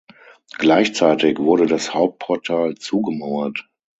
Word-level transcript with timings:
Gleichzeitig 0.57 1.37
wurde 1.37 1.67
das 1.67 1.93
Hauptportal 1.93 2.73
zugemauert. 2.73 3.69